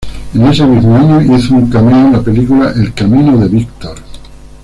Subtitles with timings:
[0.33, 3.97] En ese mismo año, hizo un cameo en la película "El camino de Víctor".